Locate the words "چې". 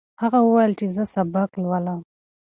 0.79-0.85